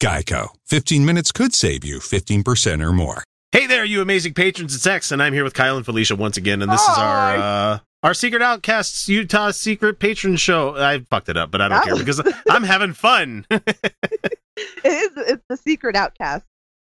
[0.00, 0.48] Geico.
[0.66, 3.24] 15 minutes could save you 15% or more.
[3.50, 4.74] Hey there, you amazing patrons.
[4.74, 7.36] It's X, and I'm here with Kyle and Felicia once again, and this is our
[7.36, 10.76] uh, our Secret Outcasts Utah Secret Patron Show.
[10.76, 13.46] I fucked it up, but I don't That care because I'm having fun.
[13.50, 13.64] It
[14.84, 15.10] is.
[15.16, 16.44] It's the secret outcast.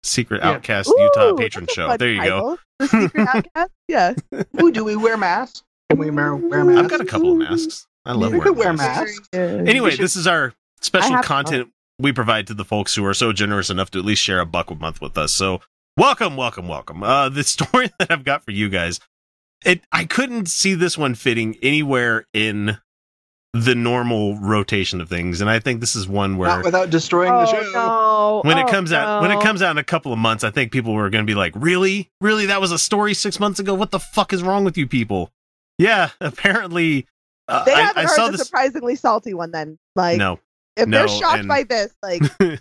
[0.03, 0.49] Secret Yeah.
[0.51, 1.95] Outcast Utah Patron Show.
[1.97, 2.57] There you go.
[2.79, 3.71] The secret outcast.
[3.87, 4.13] Yeah.
[4.61, 5.63] Ooh, do we wear masks?
[5.89, 6.79] Can we wear, wear masks?
[6.83, 7.87] I've got a couple of masks.
[8.05, 9.19] I love We wearing could wear masks.
[9.33, 9.67] masks.
[9.69, 11.69] Anyway, should- this is our special content
[11.99, 14.45] we provide to the folks who are so generous enough to at least share a
[14.45, 15.33] buck a month with us.
[15.33, 15.61] So,
[15.97, 17.03] welcome, welcome, welcome.
[17.03, 18.99] Uh, the story that I've got for you guys,
[19.65, 22.77] it I couldn't see this one fitting anywhere in
[23.53, 27.31] the normal rotation of things, and I think this is one where Not without destroying
[27.31, 27.71] the show.
[27.73, 28.47] Oh, no.
[28.47, 30.51] when it Oh, comes out when it comes out in a couple of months, I
[30.51, 32.45] think people were going to be like, "Really, really?
[32.47, 33.73] That was a story six months ago.
[33.73, 35.31] What the fuck is wrong with you people?"
[35.79, 37.07] Yeah, apparently.
[37.47, 38.45] Uh, They I, haven't I heard saw the this.
[38.45, 39.51] surprisingly salty one.
[39.51, 40.39] Then, like, no,
[40.77, 42.21] if no, they're shocked and- by this, like,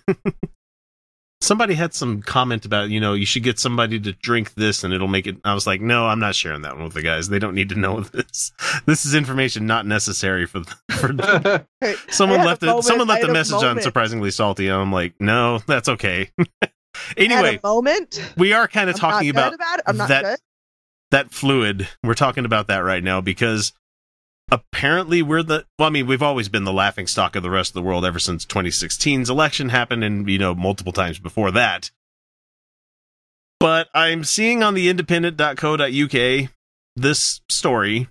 [1.43, 4.93] somebody had some comment about you know you should get somebody to drink this and
[4.95, 7.29] it'll make it i was like no i'm not sharing that one with the guys.
[7.29, 8.53] They don't need to know this.
[8.87, 11.67] This is information not necessary for for
[12.09, 14.77] someone left a it moment- someone left a had a message on surprisingly salty and
[14.81, 16.31] i'm like no that's okay.
[17.19, 19.85] Anyway a moment, we are kind of I'm talking not about about it.
[19.87, 20.39] I'm not that good.
[21.11, 21.87] that fluid.
[22.03, 23.75] We're talking about that right now because
[24.51, 27.71] apparently we're the well i mean we've always been the laughing stock of the rest
[27.71, 31.91] of the world ever since 2016's election happened and you know multiple times before that
[33.59, 36.51] but i'm seeing on the independent.co.uk
[36.95, 38.09] this story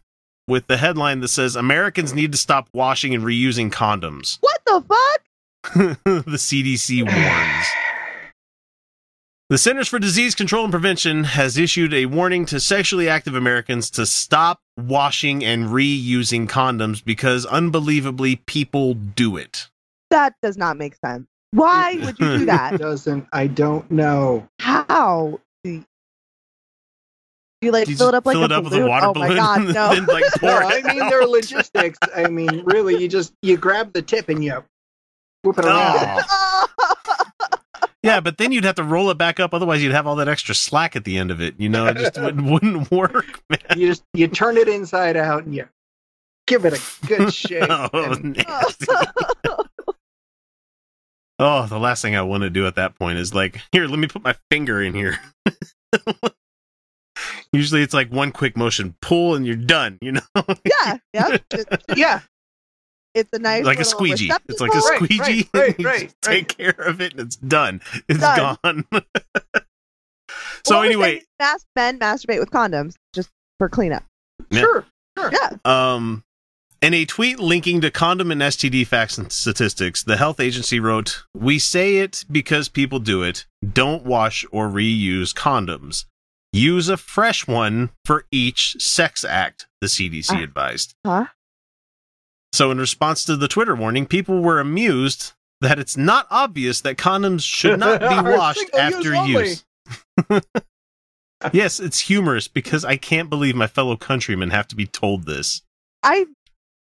[0.48, 4.82] with the headline that says americans need to stop washing and reusing condoms What the
[4.82, 5.22] fuck?
[6.06, 7.66] the CDC warns.
[9.50, 13.92] The Centers for Disease Control and Prevention has issued a warning to sexually active Americans
[13.92, 19.70] to stop washing and reusing condoms because unbelievably people do it.
[20.10, 21.28] That does not make sense.
[21.52, 22.80] Why would you do that?
[22.80, 24.48] Doesn't I don't know.
[24.60, 25.40] How?
[25.64, 25.84] Do
[27.62, 28.90] you like you fill it up like fill a it up with a balloon?
[28.90, 29.94] water oh balloon my god, no!
[29.96, 30.86] then, like, pour No, I it?
[30.86, 31.98] mean there are logistics.
[32.16, 34.64] I mean, really, you just you grab the tip and you
[35.44, 36.24] whip it around.
[36.78, 36.85] Oh.
[38.06, 39.54] Yeah, but then you'd have to roll it back up.
[39.54, 41.56] Otherwise, you'd have all that extra slack at the end of it.
[41.58, 43.60] You know, it just wouldn't, wouldn't work, man.
[43.80, 45.68] You just you turn it inside out and you
[46.48, 47.66] give it a good shake.
[47.70, 48.46] Oh, and-
[51.38, 54.00] Oh, the last thing I want to do at that point is like, here, let
[54.00, 55.20] me put my finger in here.
[57.52, 60.22] Usually it's like one quick motion, pull, and you're done, you know?
[60.64, 61.38] yeah, yeah.
[61.50, 61.68] Just-
[61.98, 62.22] yeah,
[63.16, 64.30] It's a nice like a squeegee.
[64.50, 65.08] It's like a receptacle.
[65.08, 65.50] Right, squeegee.
[65.54, 67.82] right, right, right, take care of it and it's done.
[68.08, 68.58] It's Done.
[68.64, 68.86] gone.
[70.66, 74.04] so Or we anyway, say mas- men masturbate with condoms just for cleanup.
[74.50, 74.60] Yeah.
[74.62, 74.86] sure,
[75.18, 75.32] sure.
[75.32, 76.24] Yeah, Um,
[76.82, 81.24] in a tweet linking to condom and STD facts and statistics, the health agency wrote,
[81.34, 83.46] We say it because people do it.
[83.74, 86.06] Don't wash or reuse condoms.
[86.52, 90.44] Use a fresh one for each sex act, the CDC Ah.
[90.44, 90.96] advised.
[91.06, 91.26] Huh?
[92.56, 96.96] So, in response to the Twitter warning, people were amused that it's not obvious that
[96.96, 99.66] condoms should not be washed after use.
[101.54, 105.64] yes, it's humorous because I can't believe my fellow countrymen have to be told this.
[106.02, 106.28] I.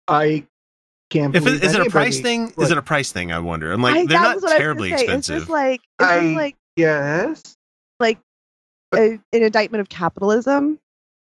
[0.06, 0.46] I
[1.10, 1.34] can't.
[1.34, 2.62] If believe it, is it a price anybody thing?
[2.64, 3.32] Is it a price thing?
[3.32, 3.72] I wonder.
[3.72, 5.02] I'm like, I, they're not was what I was terribly gonna.
[5.02, 5.48] Is expensive.
[5.48, 5.80] like?
[6.00, 7.56] Is I- this like Yes,
[7.98, 8.18] like
[8.94, 10.78] a, an indictment of capitalism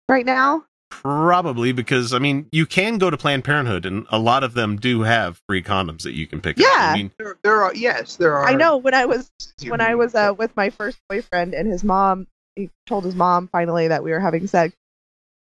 [0.08, 0.66] right now?
[1.02, 4.78] Probably because I mean you can go to Planned Parenthood and a lot of them
[4.78, 6.68] do have free condoms that you can pick yeah.
[6.68, 6.80] up.
[6.80, 8.46] I mean, there, there, are yes, there are.
[8.46, 9.32] I know when I was
[9.68, 13.48] when I was uh, with my first boyfriend and his mom, he told his mom
[13.48, 14.76] finally that we were having sex.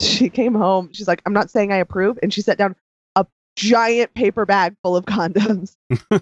[0.02, 0.90] She came home.
[0.92, 2.75] She's like, "I'm not saying I approve," and she set down
[3.16, 3.25] a
[3.56, 5.75] giant paper bag full of condoms.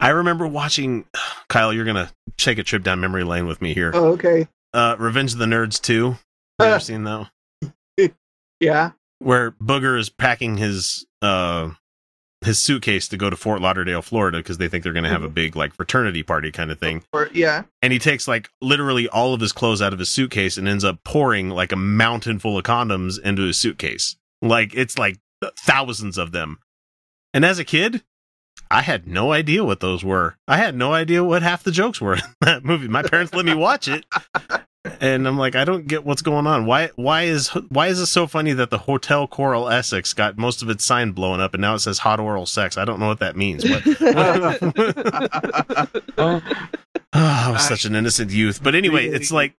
[0.00, 1.04] I remember watching
[1.48, 1.72] Kyle.
[1.72, 3.92] You're gonna take a trip down memory lane with me here.
[3.94, 4.48] Oh, okay.
[4.74, 6.16] Uh, Revenge of the Nerds 2
[6.60, 7.26] ever seen though?
[8.60, 8.90] Yeah.
[9.20, 11.70] Where Booger is packing his uh
[12.44, 15.28] his suitcase to go to Fort Lauderdale, Florida, because they think they're gonna have a
[15.28, 17.04] big like fraternity party kind of thing.
[17.12, 17.64] Or yeah.
[17.82, 20.84] and he takes like literally all of his clothes out of his suitcase and ends
[20.84, 24.16] up pouring like a mountain full of condoms into his suitcase.
[24.42, 25.18] Like it's like
[25.58, 26.58] thousands of them.
[27.34, 28.02] And as a kid,
[28.70, 30.36] I had no idea what those were.
[30.46, 32.88] I had no idea what half the jokes were in that movie.
[32.88, 34.04] My parents let me watch it,
[35.00, 36.66] and I'm like, I don't get what's going on.
[36.66, 36.90] Why?
[36.96, 40.68] Why is why is it so funny that the Hotel Coral Essex got most of
[40.70, 42.76] its sign blown up, and now it says hot oral sex?
[42.76, 43.64] I don't know what that means.
[43.64, 43.82] What,
[46.18, 46.40] oh,
[47.12, 48.62] I was such an innocent youth.
[48.62, 49.54] But anyway, it's like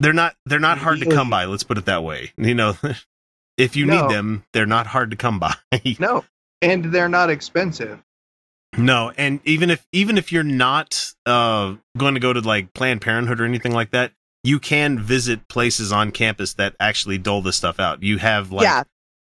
[0.00, 1.44] they're not they're not hard to come by.
[1.44, 2.32] Let's put it that way.
[2.36, 2.76] You know,
[3.56, 4.02] if you No.
[4.06, 5.54] need them, they're not hard to come by.
[5.98, 6.24] no,
[6.62, 8.02] and they're not expensive.
[8.78, 13.00] No, and even if even if you're not uh going to go to like Planned
[13.00, 14.12] Parenthood or anything like that,
[14.44, 18.02] you can visit places on campus that actually dole this stuff out.
[18.02, 18.82] You have like yeah,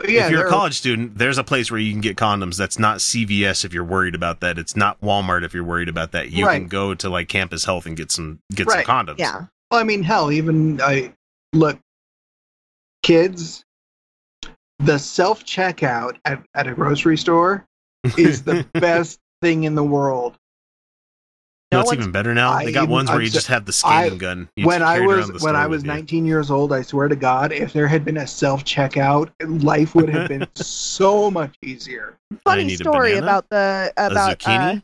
[0.07, 2.57] Yeah, if you're a college student, there's a place where you can get condoms.
[2.57, 4.57] That's not CVS if you're worried about that.
[4.57, 6.31] It's not Walmart if you're worried about that.
[6.31, 8.85] You can go to like Campus Health and get some get Right.
[8.85, 9.19] some condoms.
[9.19, 9.45] yeah.
[9.71, 11.13] Well, I mean, hell, even I
[11.53, 11.79] look,
[13.01, 13.63] kids,
[14.79, 17.65] the self checkout at, at a grocery store
[18.17, 20.38] is the best thing in the world.
[21.73, 22.51] No, No it's even better now.
[22.51, 24.49] I they got even- ones where I'm you so- just have the skating I- gun.
[24.55, 25.93] You when I was when I was with you.
[25.93, 29.29] 19 years old, I swear to God, if there had been a self checkout,
[29.63, 32.17] life would have been so much easier.
[32.43, 34.79] Funny story banana, about the a about uh,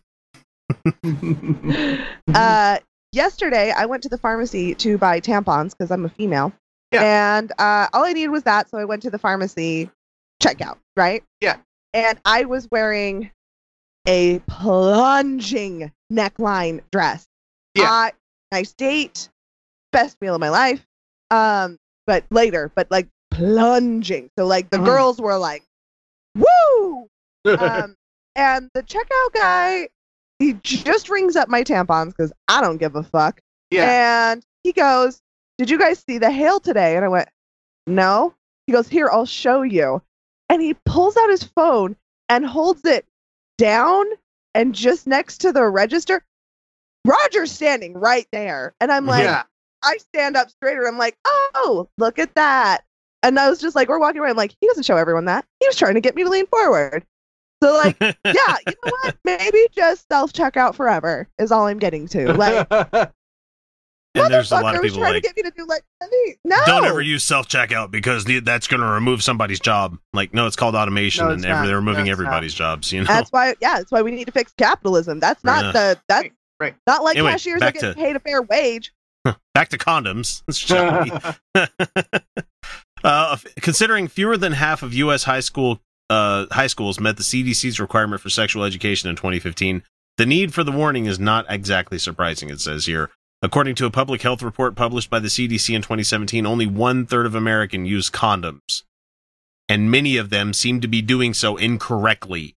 [2.33, 2.77] uh
[3.11, 6.53] yesterday I went to the pharmacy to buy tampons because I'm a female.
[6.91, 7.03] Yeah.
[7.37, 9.89] And uh all I needed was that, so I went to the pharmacy
[10.41, 11.23] checkout, right?
[11.41, 11.57] Yeah.
[11.93, 13.31] And I was wearing
[14.07, 17.25] a plunging neckline dress.
[17.75, 17.91] Yeah.
[17.91, 18.09] Uh,
[18.51, 19.29] nice date,
[19.91, 20.85] best meal of my life.
[21.31, 24.29] Um, but later, but like plunging.
[24.37, 24.85] So like the Mhm.
[24.85, 25.63] girls were like,
[26.35, 27.07] woo!
[27.45, 27.95] um,
[28.35, 29.89] and the checkout guy,
[30.39, 33.41] he just rings up my tampons because I don't give a fuck.
[33.71, 34.31] yeah.
[34.31, 35.21] And he goes,
[35.57, 36.95] Did you guys see the hail today?
[36.95, 37.29] And I went,
[37.87, 38.33] No.
[38.65, 40.01] He goes, Here, I'll show you.
[40.49, 41.95] And he pulls out his phone
[42.29, 43.05] and holds it
[43.59, 44.05] down
[44.55, 46.23] and just next to the register.
[47.05, 48.73] Roger's standing right there.
[48.79, 49.43] And I'm like, yeah.
[49.83, 50.87] I stand up straighter.
[50.87, 52.83] I'm like, Oh, look at that.
[53.21, 54.31] And I was just like, We're walking around.
[54.31, 55.45] I'm like, He doesn't show everyone that.
[55.59, 57.05] He was trying to get me to lean forward.
[57.61, 59.17] So, like, yeah, you know what?
[59.25, 62.33] Maybe just self checkout forever is all I'm getting to.
[62.33, 62.67] Like,
[64.15, 65.83] and there's a lot of people trying like to get me to do like
[66.43, 66.57] no.
[66.65, 69.97] don't ever use self checkout because the- that's going to remove somebody's job.
[70.13, 72.25] Like, no, it's called automation, No, and every, they're removing No, it's not.
[72.25, 72.91] everybody's jobs.
[72.91, 75.19] You know, That's why, yeah, that's why we need to fix capitalism.
[75.19, 75.71] That's not Yeah.
[75.71, 76.75] the that's Right, right.
[76.87, 78.91] not like Anyway, cashiers are getting to- paid a fair wage.
[79.53, 80.41] back to condoms.
[83.03, 85.23] uh, considering fewer than half of U.S.
[85.23, 89.83] high school uh, high schools met the CDC's requirement for sexual education in 2015,
[90.17, 92.49] the need for the warning is not exactly surprising.
[92.49, 93.11] It says here.
[93.41, 97.25] According to a public health report published by the CDC in 2017, only one third
[97.25, 98.83] of Americans use condoms,
[99.69, 102.55] and many of them seem to be doing so incorrectly.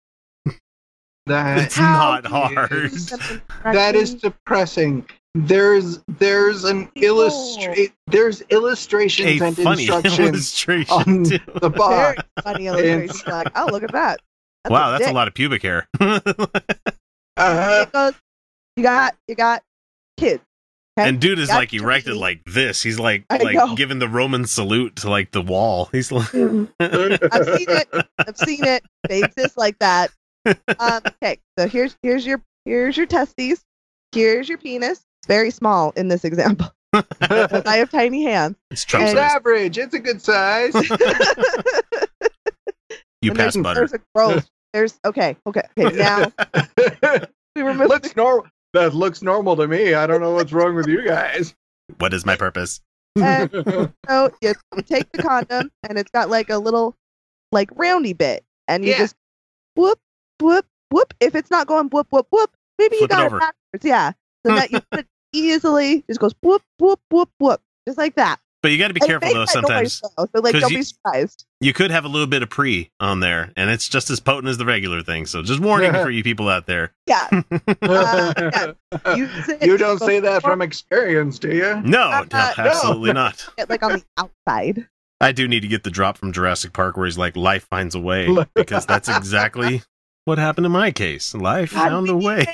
[1.28, 2.92] That's not hard.
[3.64, 5.06] that is depressing.
[5.36, 10.94] There's there's an illustrate there's illustrations A and funny instructions illustration.
[10.94, 11.40] on too.
[11.62, 13.32] the very funny illustration.
[13.32, 14.20] like, oh, look at that.
[14.68, 15.88] wow, that's a lot of pubic hair.
[17.38, 18.14] Uh, It goes,
[18.76, 19.64] you got you got
[20.18, 20.44] kids.
[21.02, 21.10] Okay?
[21.10, 22.22] And dude is Got like erected Germany.
[22.22, 22.82] like this.
[22.82, 23.76] He's like I like know.
[23.76, 25.90] giving the Roman salute to like the wall.
[25.92, 27.88] He's like I've seen it.
[28.20, 28.84] I've seen it.
[29.08, 30.12] They exist like that.
[30.46, 33.64] Um, okay, so here's here's your here's your testes.
[34.14, 35.00] Here's your penis.
[35.20, 36.68] It's very small in this example.
[36.94, 38.58] I have tiny hands.
[38.72, 39.78] it's it's And- average.
[39.78, 40.74] It's a good size.
[43.24, 43.80] You And pass there's, butter.
[43.82, 44.50] There's a growth.
[44.74, 45.96] There's okay, okay, okay.
[45.96, 46.32] Now
[47.56, 48.48] we remove looks normal.
[48.74, 49.94] That looks normal to me.
[49.94, 51.54] I don't know what's wrong with you guys.
[51.98, 52.80] What is my purpose?
[53.20, 56.96] Uh, and so you, you take the condom and it's got like a little
[57.52, 59.00] like roundy bit and you Yeah.
[59.00, 59.16] just
[59.76, 60.00] whoop
[60.42, 63.26] whoop whoop if it's not going whoop whoop whoop maybe you Flip it got it,
[63.26, 63.40] over.
[63.40, 64.12] backwards yeah
[64.46, 68.40] so that you put it easily just goes whoop whoop whoop whoop just like that
[68.64, 69.46] But you got to be And careful though.
[69.46, 72.42] Sometimes though, so like 'Cause don't you- be surprised you could have a little bit
[72.44, 75.26] of pre on there, and it's just as potent as the regular thing.
[75.26, 76.94] So just warning for you people out there.
[77.08, 77.28] yeah
[77.82, 78.74] Uh,
[79.16, 81.82] use it you don't say that from experience, do you?
[81.82, 82.54] No, Uh, no, no.
[82.58, 83.48] absolutely not.
[83.70, 84.88] like on the outside
[85.20, 87.94] I do need to get the drop from Jurassic Park where he's like, "Life finds
[87.96, 89.84] a way," because that's exactly
[90.26, 91.36] what happened in my case.
[91.36, 92.46] Life God, found a we way.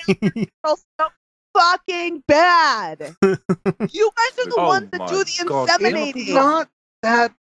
[1.57, 5.69] Girls so fucking bad you guys are the Oh ones that do the God.
[5.69, 6.69] It's inseminating not
[7.01, 7.33] that.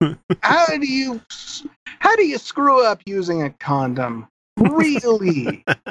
[0.42, 1.20] How do you
[2.00, 4.28] how do you screw up using a condom?
[4.58, 5.64] Really?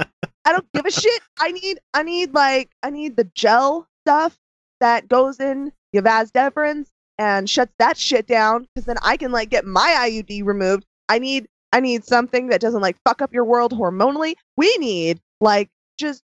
[0.46, 1.22] I don't give a shit.
[1.40, 4.38] I need I need like I need the gel stuff
[4.80, 9.32] that goes in your vas deferens and shuts that shit down because then I can
[9.32, 10.86] like get my IUD removed.
[11.10, 14.36] I need I need something that doesn't like fuck up your world hormonally.
[14.58, 16.22] We need Like just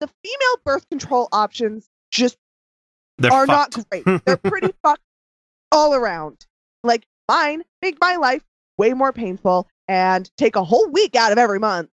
[0.00, 2.36] the female birth control options just
[3.18, 3.76] They're are fucked.
[3.78, 4.24] not great.
[4.24, 5.02] They're pretty fucked
[5.72, 6.46] all around.
[6.84, 8.42] Like mine make my life
[8.78, 11.88] way more painful and take a whole week out of every month.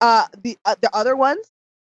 [0.00, 1.46] Uh, the uh, the other ones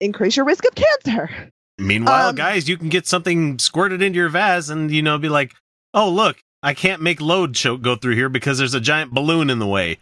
[0.00, 1.30] increase your risk of cancer.
[1.78, 5.28] Meanwhile, Um, guys, you can get something squirted into your vase and, you know, be
[5.28, 5.52] like,
[5.92, 9.50] oh, look, I can't make load show- go through here because there's a giant balloon
[9.50, 9.98] in the way.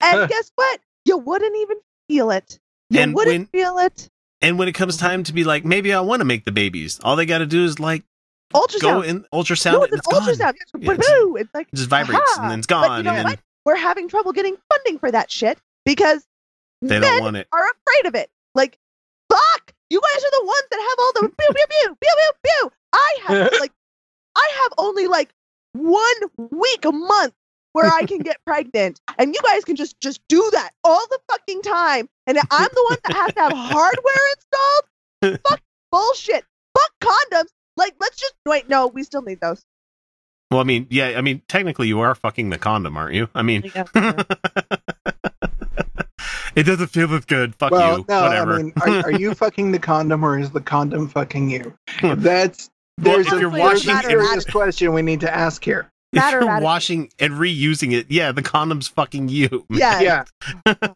[0.00, 0.80] And guess what?
[1.04, 1.76] You wouldn't even
[2.08, 2.58] feel it.
[2.88, 4.08] You And wouldn't feel it.
[4.42, 5.06] And when it comes mm-hmm.
[5.06, 7.46] time to be like, maybe I want to make the babies, all they got to
[7.46, 8.02] do is like
[8.54, 8.80] Ultrasound.
[8.80, 10.22] go in ultrasound no, and it's it's an gone.
[10.22, 10.54] ultrasound.
[10.60, 10.92] It's, Yeah,
[11.40, 12.42] it's- like It just vibrates aha.
[12.42, 12.98] and then it's But gone.
[12.98, 13.38] you know and then what?
[13.64, 16.26] We're having trouble getting funding for that shit because
[16.82, 17.46] they men don't want it.
[17.52, 18.28] are afraid of it.
[18.54, 18.76] Like,
[19.30, 19.72] fuck!
[19.88, 22.72] You guys are the ones that have all the pew pew pew pew pew pew.
[22.92, 23.72] I have like,
[24.34, 25.32] I have only like
[25.74, 27.34] one week a month
[27.72, 31.18] where I can get pregnant, and you guys can just just do that all the
[31.30, 35.40] fucking time, and I'm the one that has to have hardware installed.
[35.48, 35.60] Fuck
[35.90, 36.44] bullshit.
[36.76, 37.48] Fuck condoms.
[37.76, 38.68] Like, let's just wait.
[38.68, 39.62] No, we still need those.
[40.50, 43.28] Well, I mean, yeah, I mean, technically you are fucking the condom, aren't you?
[43.34, 43.62] I mean,
[46.54, 47.54] it doesn't feel as good.
[47.54, 48.04] Fuck well, you.
[48.08, 48.54] no, Whatever.
[48.54, 51.74] I mean, are, are you fucking the condom or is the condom fucking you?
[51.88, 52.20] Hmm.
[52.20, 52.68] That's
[53.00, 55.90] Well, there's if a you're very washing Matter, serious question we need to ask here.
[56.12, 56.64] If matter of you're attitude.
[56.64, 59.66] washing and reusing it, yeah, the condom's fucking you.
[59.70, 60.00] Yeah.
[60.00, 60.24] Yeah.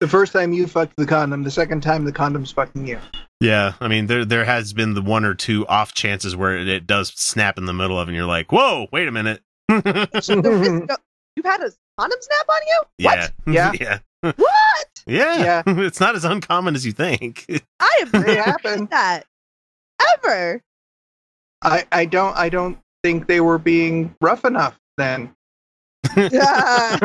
[0.00, 2.98] the first time you fucked the condom, the second time the condom's fucking you.
[3.40, 6.68] Yeah, I mean, there there has been the one or two off chances where it,
[6.68, 9.82] it does snap in the middle of, and you're like, "Whoa, wait a minute." The
[10.14, 10.30] risk
[11.36, 12.82] You've had a condom snap on you?
[12.98, 13.72] yeah, Yeah.
[13.78, 14.86] yeah, What?
[15.06, 17.44] yeah, it's not as uncommon as you think.
[17.78, 18.78] I have It never happened.
[18.78, 19.24] seen that
[20.14, 20.62] ever.
[21.62, 25.32] I, I don't I don't think they were being rough enough then.
[26.16, 26.96] yeah,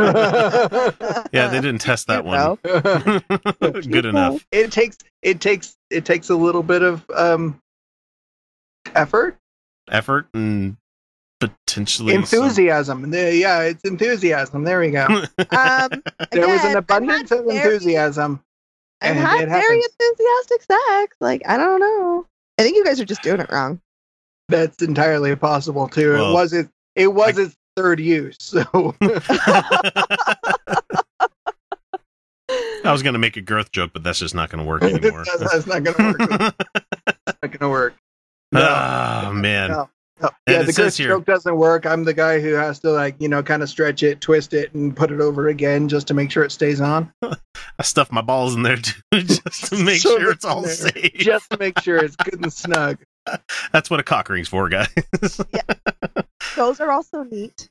[1.32, 2.58] they didn't test that You one.
[3.62, 3.72] know.
[3.82, 4.44] Good enough.
[4.52, 7.60] it takes it takes it takes a little bit of um
[8.96, 9.38] effort
[9.92, 10.78] Effort and
[11.40, 17.32] potentially enthusiasm The- yeah it's enthusiasm there we go some- Um, there was an abundance
[17.32, 18.42] of had very- enthusiasm
[19.02, 19.96] I've and had it very happens.
[20.00, 21.16] enthusiastic sex.
[21.20, 22.26] Like I don't know.
[22.60, 23.80] I think you guys are just doing it wrong.
[24.52, 28.64] That's entirely possible too Well, it was it it was its third use so
[32.84, 35.24] I was gonna make a girth joke, but that's just not gonna work anymore.
[35.26, 36.20] that's, that's not gonna work
[37.42, 37.96] not gonna work
[38.54, 39.90] oh man, No.
[40.22, 40.30] No.
[40.48, 43.42] Yeah the girth stroke doesn't work i'm the guy who has to like you know
[43.42, 46.44] kind of stretch it twist it and put it over again just to make sure
[46.44, 50.32] it stays on I stuff my balls in there too, just to make So sure
[50.32, 50.74] it's all there.
[50.76, 51.14] safe.
[51.16, 53.00] just to make sure it's good and snug
[53.72, 54.90] That's what a cock ring's for, guys.
[56.56, 57.70] Those are also neat.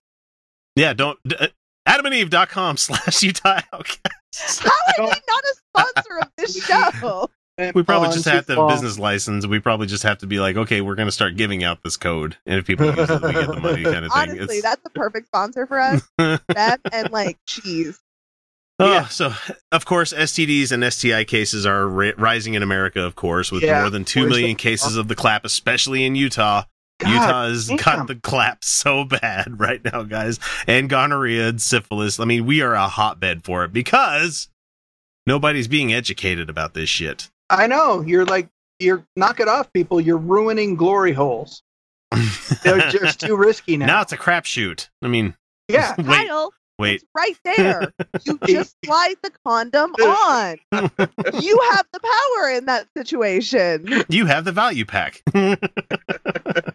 [0.77, 1.19] yeah, don't.
[1.27, 1.49] D- uh,
[1.89, 4.63] AdamandEve.com slash Utah Outcast.
[4.63, 7.31] How are they not a sponsor of this show?
[7.75, 9.47] We probably just have to have a business license.
[9.47, 11.99] We probably just have to be like, okay, we're going to start giving out this
[11.99, 14.31] code, and if people use it, we get the money, kind of thing.
[14.31, 16.03] Honestly, that's the perfect sponsor for us.
[16.17, 18.01] That and like cheese.
[18.81, 19.07] Oh, Yeah.
[19.09, 19.33] so
[19.73, 23.81] of course, STDs and STI cases are ri- rising in America, of course, with Yeah,
[23.83, 26.65] more than two where's million the- cases of the clap, especially in Utah.
[27.01, 27.77] God Utah has damn.
[27.79, 32.19] got the clap so bad right now, guys, and gonorrhea and syphilis.
[32.21, 34.49] I mean, we are a hotbed for it because
[35.27, 37.31] nobody's being educated about this shit.
[37.49, 38.01] I know.
[38.03, 40.01] You're like, you're knock it off, people.
[40.01, 41.63] You're ruining glory holes.
[42.65, 43.87] They're just too risky now.
[43.87, 44.89] now it's a crapshoot.
[45.03, 45.35] I mean,
[45.69, 45.95] yeah.
[45.99, 46.95] wait, Kyle, wait.
[47.03, 47.93] it's right there.
[48.25, 50.59] You just slide the condom on.
[50.73, 54.05] You have the power in that situation.
[54.09, 55.23] You have the value pack.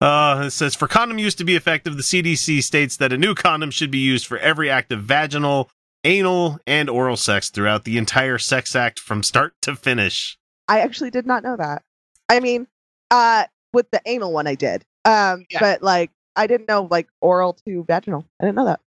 [0.00, 3.34] Uh, it says for condom use to be effective, the CDC states that a new
[3.34, 5.70] condom should be used for every act of vaginal,
[6.04, 10.38] anal, and oral sex throughout the entire sex act from start to finish.
[10.68, 11.82] I actually did not know that.
[12.30, 12.66] I mean,
[13.10, 14.86] uh, with the anal one, I did.
[15.04, 15.58] Um, Yeah.
[15.60, 18.24] but like, I didn't know like oral to vaginal.
[18.40, 18.80] I didn't know that.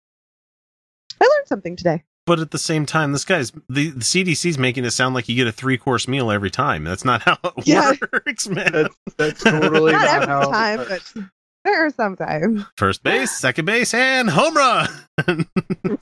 [1.50, 2.04] I learned something today.
[2.26, 5.35] But at the same time, this guy's the, the CDC's making it sound like you
[5.35, 6.85] get a three course meal every time.
[6.85, 7.92] That's not how it Yeah.
[8.12, 8.71] works, man.
[8.73, 10.50] That's that's totally Not not, every how.
[10.50, 11.12] time, but
[11.64, 12.64] there are some times.
[12.76, 14.88] First base, second base, and home run.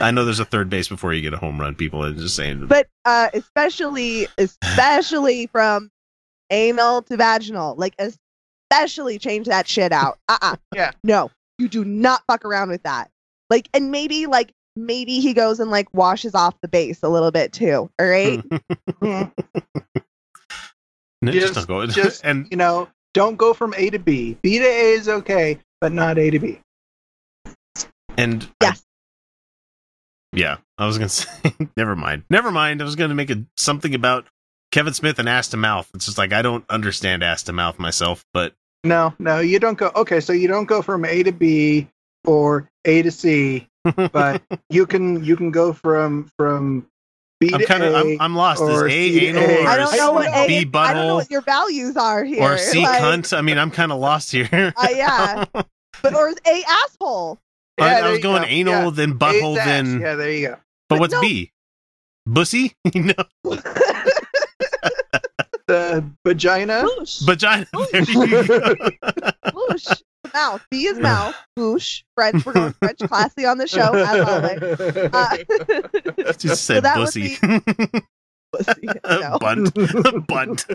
[0.00, 1.74] I know there's a third base before you get a home run.
[1.74, 2.66] People are just saying.
[2.66, 5.90] But uh, especially, especially from
[6.50, 7.94] anal to vaginal, like
[8.70, 10.18] especially change that shit out.
[10.28, 10.92] Uh uh Yeah.
[11.04, 13.10] No, you do not fuck around with that.
[13.50, 17.30] Like, and maybe like maybe he goes and like washes off the base a little
[17.32, 17.90] bit too.
[17.98, 18.42] All right.
[21.22, 21.86] No, just, Just- don't go.
[21.86, 24.38] just and you know, don't go from A to B.
[24.42, 26.60] B to A is okay, but not A to B.
[28.16, 28.82] and Yes.
[30.32, 31.28] yeah, I was gonna say,
[31.76, 32.80] never mind, never mind.
[32.80, 34.26] I was gonna make a something about
[34.72, 35.90] Kevin Smith and ass to mouth.
[35.92, 39.76] It's just like I don't understand ass to mouth myself, but No, no, you don't
[39.76, 39.90] go.
[39.94, 41.88] Okay, so you don't go from A to B
[42.24, 43.68] or A to C,
[44.12, 46.86] but you can you can go from from
[47.40, 47.98] B I'm to kind of A.
[47.98, 48.62] I'm, I'm lost.
[48.62, 49.62] Is or A C to anal A.
[49.64, 52.24] or I don't know what C- A, B I don't know what your values are
[52.24, 52.42] here.
[52.42, 53.36] or C Like, cunt?
[53.36, 54.72] I mean, I'm kind of lost here.
[54.76, 55.44] Uh, yeah.
[56.02, 57.38] But or is A asshole.
[57.78, 58.48] Yeah, I, I was going go.
[58.48, 58.90] anal, Yeah.
[58.90, 59.66] then A's butthole, ass.
[59.66, 60.00] then.
[60.00, 60.52] yeah, there you go.
[60.54, 61.20] But But what's no.
[61.20, 61.52] B?
[62.26, 62.74] Bussy?
[62.94, 63.12] no,
[65.66, 66.84] The vagina.
[66.84, 67.24] Boosh.
[67.26, 67.66] vagina.
[67.92, 68.74] There you go.
[69.46, 70.02] Boosh.
[70.34, 70.66] Mouth.
[70.70, 71.34] B is mouth.
[71.58, 72.02] Boosh.
[72.16, 72.44] French.
[72.44, 74.62] We're going French classy on the show as always.
[75.12, 77.36] Uh, Just said that would bussy.
[78.52, 78.88] pussy.
[79.04, 79.38] No.
[79.38, 79.74] Bunt.
[80.26, 80.66] Bunt.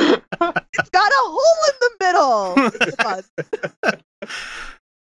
[0.00, 2.54] It's got a hole in the middle.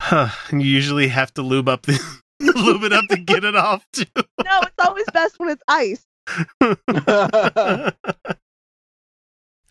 [0.02, 2.00] Huh, you usually have to lube up the
[2.40, 4.06] lube it up to get it off too.
[4.16, 6.06] No, it's always best when it's ice.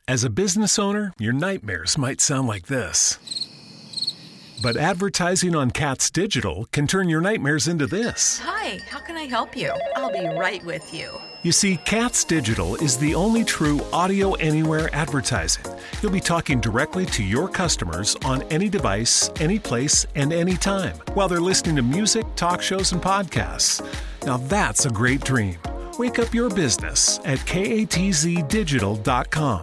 [0.06, 3.18] As a business owner, your nightmares might sound like this.
[4.62, 8.38] But advertising on Katz Digital can turn your nightmares into this.
[8.40, 9.72] Hi, how can I help you?
[9.96, 11.08] I'll be right with you.
[11.42, 15.64] You see, Katz Digital is the only true audio anywhere advertising.
[16.02, 20.98] You'll be talking directly to your customers on any device, any place, and any time
[21.14, 23.82] while they're listening to music, talk shows, and podcasts.
[24.26, 25.56] Now that's a great dream.
[25.98, 29.62] Wake up your business at katzdigital.com.